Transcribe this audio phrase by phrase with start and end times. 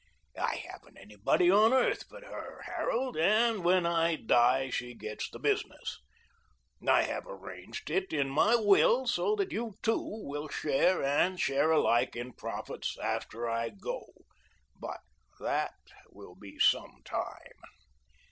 [0.41, 5.37] "I haven't anybody on earth but her, Harold, and when I die she gets the
[5.37, 5.99] business.
[6.87, 12.15] I have arranged it in my will so you two will share and share alike
[12.15, 14.07] in profits after I go,
[14.75, 15.01] but
[15.39, 15.75] that
[16.09, 17.59] will be some time.